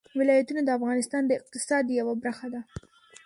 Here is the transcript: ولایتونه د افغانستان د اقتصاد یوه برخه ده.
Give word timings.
ولایتونه 0.19 0.61
د 0.63 0.69
افغانستان 0.77 1.21
د 1.25 1.31
اقتصاد 1.39 1.83
یوه 1.99 2.13
برخه 2.23 2.47
ده. 2.53 2.61